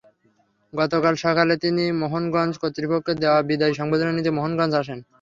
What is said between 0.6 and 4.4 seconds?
গতকাল সকালে তিনি মোহনগঞ্জ কর্তৃপক্ষের দেওয়া বিদায়ী সংবর্ধনা নিতে